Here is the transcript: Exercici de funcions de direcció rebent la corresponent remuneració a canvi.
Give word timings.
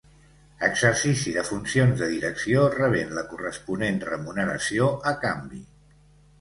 Exercici 0.67 1.33
de 1.35 1.43
funcions 1.49 1.93
de 1.99 2.07
direcció 2.15 2.65
rebent 2.77 3.15
la 3.19 3.27
corresponent 3.35 4.03
remuneració 4.09 4.93
a 5.15 5.19
canvi. 5.29 5.65